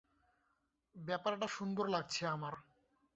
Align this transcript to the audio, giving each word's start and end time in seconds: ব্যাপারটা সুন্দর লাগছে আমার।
ব্যাপারটা 0.95 1.47
সুন্দর 1.47 1.85
লাগছে 1.87 2.23
আমার। 2.27 2.53